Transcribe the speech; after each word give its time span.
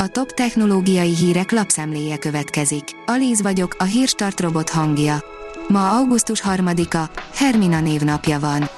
A 0.00 0.08
top 0.08 0.32
technológiai 0.32 1.14
hírek 1.14 1.50
lapszemléje 1.52 2.18
következik. 2.18 2.84
Alíz 3.06 3.42
vagyok, 3.42 3.76
a 3.78 3.84
hírstart 3.84 4.40
robot 4.40 4.70
hangja. 4.70 5.24
Ma 5.68 5.90
augusztus 5.90 6.42
3-a, 6.46 7.20
Hermina 7.34 7.80
névnapja 7.80 8.38
van. 8.40 8.68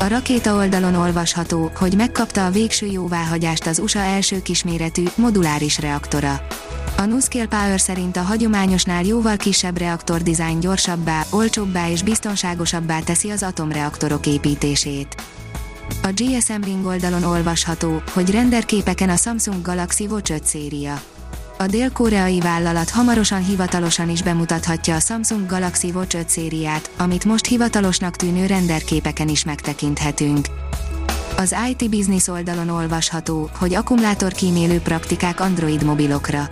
A 0.00 0.08
rakéta 0.08 0.54
oldalon 0.54 0.94
olvasható, 0.94 1.70
hogy 1.74 1.96
megkapta 1.96 2.46
a 2.46 2.50
végső 2.50 2.86
jóváhagyást 2.86 3.66
az 3.66 3.78
USA 3.78 3.98
első 3.98 4.42
kisméretű, 4.42 5.02
moduláris 5.14 5.78
reaktora. 5.78 6.46
A 6.96 7.04
NuScale 7.04 7.46
Power 7.46 7.80
szerint 7.80 8.16
a 8.16 8.22
hagyományosnál 8.22 9.04
jóval 9.04 9.36
kisebb 9.36 9.78
reaktor 9.78 10.22
dizájn 10.22 10.60
gyorsabbá, 10.60 11.24
olcsóbbá 11.30 11.90
és 11.90 12.02
biztonságosabbá 12.02 13.00
teszi 13.00 13.30
az 13.30 13.42
atomreaktorok 13.42 14.26
építését. 14.26 15.14
A 16.02 16.12
GSM 16.14 16.62
Ring 16.62 16.86
oldalon 16.86 17.22
olvasható, 17.22 18.02
hogy 18.12 18.30
renderképeken 18.30 19.08
a 19.08 19.16
Samsung 19.16 19.62
Galaxy 19.62 20.06
Watch 20.06 20.32
5 20.32 20.44
széria. 20.44 21.02
A 21.58 21.66
dél-koreai 21.66 22.40
vállalat 22.40 22.90
hamarosan 22.90 23.44
hivatalosan 23.44 24.10
is 24.10 24.22
bemutathatja 24.22 24.94
a 24.94 25.00
Samsung 25.00 25.46
Galaxy 25.46 25.90
Watch 25.90 26.16
5 26.16 26.28
szériát, 26.28 26.90
amit 26.96 27.24
most 27.24 27.46
hivatalosnak 27.46 28.16
tűnő 28.16 28.46
renderképeken 28.46 29.28
is 29.28 29.44
megtekinthetünk. 29.44 30.46
Az 31.36 31.54
IT 31.70 31.90
Business 31.90 32.28
oldalon 32.28 32.68
olvasható, 32.68 33.50
hogy 33.58 33.74
akkumulátorkímélő 33.74 34.78
praktikák 34.78 35.40
Android 35.40 35.84
mobilokra. 35.84 36.48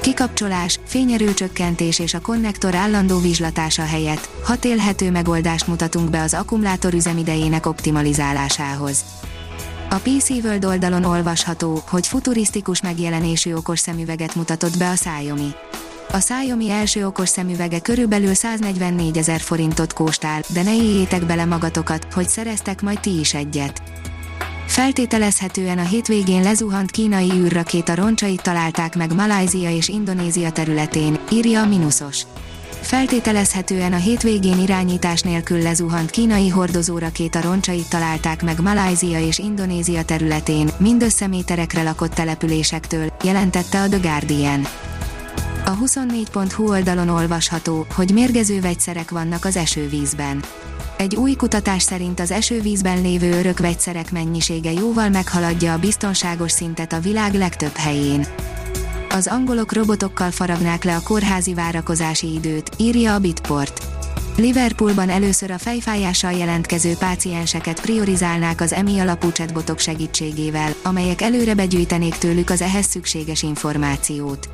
Kikapcsolás, 0.00 0.80
fényerőcsökkentés 0.84 1.98
és 1.98 2.14
a 2.14 2.20
konnektor 2.20 2.74
állandó 2.74 3.18
vizslatása 3.18 3.82
helyett 3.82 4.28
hat 4.44 4.64
élhető 4.64 5.10
megoldást 5.10 5.66
mutatunk 5.66 6.10
be 6.10 6.22
az 6.22 6.34
akkumulátor 6.34 6.94
üzemidejének 6.94 7.66
optimalizálásához. 7.66 9.04
A 9.90 9.94
PC 9.94 10.30
World 10.30 10.64
oldalon 10.64 11.04
olvasható, 11.04 11.82
hogy 11.88 12.06
futurisztikus 12.06 12.82
megjelenésű 12.82 13.54
okos 13.54 13.78
szemüveget 13.78 14.34
mutatott 14.34 14.78
be 14.78 14.88
a 14.88 14.94
Xiaomi. 14.94 15.50
A 16.12 16.16
Xiaomi 16.16 16.70
első 16.70 17.06
okos 17.06 17.28
szemüvege 17.28 17.80
körülbelül 17.80 18.34
144 18.34 19.16
ezer 19.16 19.40
forintot 19.40 19.92
kóstál, 19.92 20.42
de 20.48 20.62
ne 20.62 20.74
éljétek 20.74 21.26
bele 21.26 21.44
magatokat, 21.44 22.06
hogy 22.12 22.28
szereztek 22.28 22.82
majd 22.82 23.00
ti 23.00 23.18
is 23.18 23.34
egyet. 23.34 23.99
Feltételezhetően 24.70 25.78
a 25.78 25.86
hétvégén 25.86 26.42
lezuhant 26.42 26.90
kínai 26.90 27.30
űrrakéta 27.30 27.94
roncsait 27.94 28.42
találták 28.42 28.96
meg 28.96 29.14
Malajzia 29.14 29.70
és 29.70 29.88
Indonézia 29.88 30.50
területén, 30.50 31.18
írja 31.32 31.60
a 31.62 31.66
Minusos. 31.66 32.22
Feltételezhetően 32.80 33.92
a 33.92 33.96
hétvégén 33.96 34.58
irányítás 34.58 35.20
nélkül 35.20 35.62
lezuhant 35.62 36.10
kínai 36.10 36.48
hordozórakéta 36.48 37.40
roncsait 37.40 37.88
találták 37.88 38.42
meg 38.42 38.60
Malajzia 38.60 39.20
és 39.20 39.38
Indonézia 39.38 40.04
területén, 40.04 40.70
mindössze 40.78 41.26
méterekre 41.26 41.82
lakott 41.82 42.14
településektől, 42.14 43.12
jelentette 43.24 43.80
a 43.80 43.88
The 43.88 43.98
Guardian. 43.98 44.66
A 45.64 45.76
24.hu 45.76 46.68
oldalon 46.68 47.08
olvasható, 47.08 47.86
hogy 47.94 48.10
mérgező 48.12 48.60
vegyszerek 48.60 49.10
vannak 49.10 49.44
az 49.44 49.56
esővízben. 49.56 50.42
Egy 51.00 51.16
új 51.16 51.34
kutatás 51.34 51.82
szerint 51.82 52.20
az 52.20 52.30
esővízben 52.30 53.00
lévő 53.02 53.38
örök 53.38 53.58
vegyszerek 53.58 54.12
mennyisége 54.12 54.72
jóval 54.72 55.08
meghaladja 55.08 55.72
a 55.72 55.78
biztonságos 55.78 56.50
szintet 56.50 56.92
a 56.92 57.00
világ 57.00 57.34
legtöbb 57.34 57.76
helyén. 57.76 58.26
Az 59.10 59.26
angolok 59.26 59.72
robotokkal 59.72 60.30
faragnák 60.30 60.84
le 60.84 60.96
a 60.96 61.00
kórházi 61.02 61.54
várakozási 61.54 62.32
időt, 62.32 62.70
írja 62.76 63.14
a 63.14 63.18
Bitport. 63.18 63.82
Liverpoolban 64.36 65.08
először 65.08 65.50
a 65.50 65.58
fejfájással 65.58 66.32
jelentkező 66.32 66.94
pácienseket 66.98 67.80
priorizálnák 67.80 68.60
az 68.60 68.72
EMI 68.72 68.98
alapú 68.98 69.32
chatbotok 69.32 69.78
segítségével, 69.78 70.74
amelyek 70.82 71.20
előre 71.20 71.54
begyűjtenék 71.54 72.14
tőlük 72.14 72.50
az 72.50 72.60
ehhez 72.60 72.86
szükséges 72.86 73.42
információt. 73.42 74.48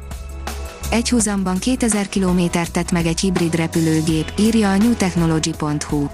Egy 0.91 1.09
húzamban 1.09 1.59
2000 1.59 2.09
kilométert 2.09 2.73
tett 2.73 2.91
meg 2.93 3.07
egy 3.07 3.21
hibrid 3.21 3.55
repülőgép, 3.55 4.33
írja 4.39 4.71
a 4.71 4.77
newtechnology.hu. 4.77 6.07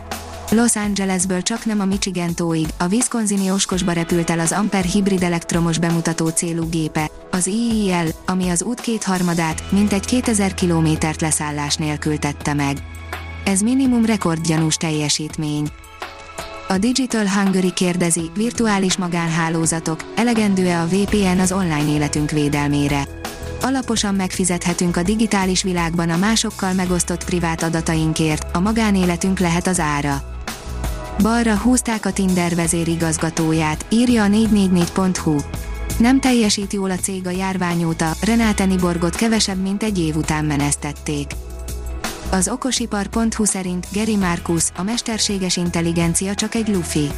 Los 0.54 0.76
Angelesből 0.76 1.42
csak 1.42 1.64
nem 1.64 1.80
a 1.80 1.84
Michigan 1.84 2.34
tóig, 2.34 2.68
a 2.78 2.88
Wisconsini 2.88 3.50
Oskosba 3.50 3.92
repült 3.92 4.30
el 4.30 4.38
az 4.38 4.52
Ampere 4.52 4.88
hibrid 4.88 5.22
elektromos 5.22 5.78
bemutató 5.78 6.28
célú 6.28 6.68
gépe, 6.68 7.10
az 7.30 7.46
IIL, 7.46 8.08
ami 8.26 8.48
az 8.48 8.62
út 8.62 8.80
kétharmadát, 8.80 9.70
mintegy 9.70 10.04
2000 10.04 10.54
kilométert 10.54 11.20
leszállás 11.20 11.76
nélkül 11.76 12.18
tette 12.18 12.54
meg. 12.54 12.76
Ez 13.44 13.60
minimum 13.60 14.04
rekordgyanús 14.04 14.76
teljesítmény. 14.76 15.68
A 16.68 16.78
Digital 16.78 17.28
Hungary 17.28 17.72
kérdezi, 17.72 18.30
virtuális 18.34 18.96
magánhálózatok, 18.96 20.04
elegendő-e 20.16 20.80
a 20.80 20.86
VPN 20.86 21.38
az 21.38 21.52
online 21.52 21.88
életünk 21.88 22.30
védelmére? 22.30 23.21
Alaposan 23.62 24.14
megfizethetünk 24.14 24.96
a 24.96 25.02
digitális 25.02 25.62
világban 25.62 26.10
a 26.10 26.16
másokkal 26.16 26.72
megosztott 26.72 27.24
privát 27.24 27.62
adatainkért, 27.62 28.56
a 28.56 28.60
magánéletünk 28.60 29.38
lehet 29.38 29.66
az 29.66 29.80
ára. 29.80 30.22
Balra 31.22 31.56
húzták 31.56 32.06
a 32.06 32.12
Tinder 32.12 32.54
vezérigazgatóját, 32.54 33.84
írja 33.88 34.22
a 34.22 34.26
444.hu. 34.26 35.36
Nem 35.98 36.20
teljesít 36.20 36.72
jól 36.72 36.90
a 36.90 36.96
cég 36.96 37.26
a 37.26 37.30
járvány 37.30 37.84
óta, 37.84 38.10
Renáte 38.20 38.64
Niborgot 38.64 39.14
kevesebb 39.14 39.62
mint 39.62 39.82
egy 39.82 39.98
év 39.98 40.16
után 40.16 40.44
menesztették. 40.44 41.30
Az 42.30 42.48
okosipar.hu 42.48 43.44
szerint 43.44 43.86
Geri 43.92 44.16
Marcus, 44.16 44.64
a 44.76 44.82
mesterséges 44.82 45.56
intelligencia 45.56 46.34
csak 46.34 46.54
egy 46.54 46.68
lufi. 46.68 47.10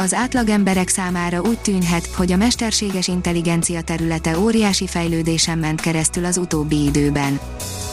Az 0.00 0.14
átlagemberek 0.14 0.88
számára 0.88 1.40
úgy 1.40 1.58
tűnhet, 1.58 2.06
hogy 2.06 2.32
a 2.32 2.36
mesterséges 2.36 3.08
intelligencia 3.08 3.82
területe 3.82 4.38
óriási 4.38 4.86
fejlődésen 4.86 5.58
ment 5.58 5.80
keresztül 5.80 6.24
az 6.24 6.36
utóbbi 6.36 6.84
időben. 6.84 7.40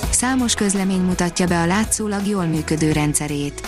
Számos 0.10 0.54
közlemény 0.54 1.02
mutatja 1.02 1.48
be 1.48 1.60
a 1.60 1.66
látszólag 1.66 2.28
jól 2.28 2.46
működő 2.46 2.92
rendszerét. 2.92 3.68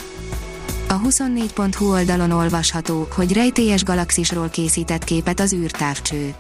A 0.88 1.00
24.hu 1.00 1.92
oldalon 1.92 2.32
olvasható, 2.32 3.08
hogy 3.16 3.34
rejtélyes 3.34 3.84
galaxisról 3.84 4.50
készített 4.50 5.04
képet 5.04 5.40
az 5.40 5.54
űrtávcső. 5.54 6.34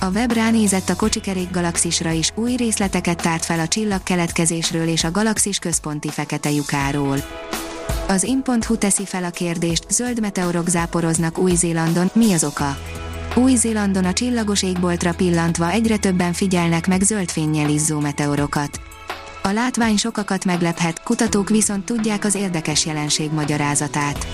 A 0.00 0.10
web 0.10 0.32
ránézett 0.32 0.88
a 0.88 0.96
kocsikerék 0.96 1.50
galaxisra 1.50 2.10
is, 2.10 2.30
új 2.34 2.54
részleteket 2.56 3.22
tárt 3.22 3.44
fel 3.44 3.60
a 3.60 3.68
csillag 3.68 4.02
keletkezésről 4.02 4.88
és 4.88 5.04
a 5.04 5.10
galaxis 5.10 5.58
központi 5.58 6.08
fekete 6.08 6.50
lyukáról. 6.50 7.16
Az 8.10 8.22
in.hu 8.22 8.76
teszi 8.76 9.04
fel 9.04 9.24
a 9.24 9.30
kérdést, 9.30 9.84
zöld 9.90 10.20
meteorok 10.20 10.68
záporoznak 10.68 11.38
Új-Zélandon, 11.38 12.10
mi 12.12 12.32
az 12.32 12.44
oka? 12.44 12.76
Új-Zélandon 13.34 14.04
a 14.04 14.12
csillagos 14.12 14.62
égboltra 14.62 15.14
pillantva 15.14 15.70
egyre 15.70 15.96
többen 15.96 16.32
figyelnek 16.32 16.86
meg 16.86 17.02
zöld 17.02 17.30
fénnyel 17.30 17.68
izzó 17.68 18.00
meteorokat. 18.00 18.80
A 19.42 19.48
látvány 19.48 19.96
sokakat 19.96 20.44
meglephet, 20.44 21.02
kutatók 21.02 21.48
viszont 21.48 21.84
tudják 21.84 22.24
az 22.24 22.34
érdekes 22.34 22.86
jelenség 22.86 23.32
magyarázatát. 23.32 24.26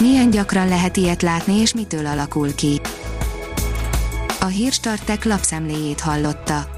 Milyen 0.00 0.30
gyakran 0.30 0.68
lehet 0.68 0.96
ilyet 0.96 1.22
látni 1.22 1.54
és 1.54 1.74
mitől 1.74 2.06
alakul 2.06 2.54
ki? 2.54 2.80
A 4.40 4.46
Hírstartek 4.46 5.24
lapszemléjét 5.24 6.00
hallotta. 6.00 6.77